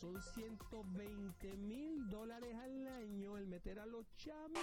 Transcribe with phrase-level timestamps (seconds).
[0.00, 4.60] Son 120 mil dólares al año el meter a los chamitos.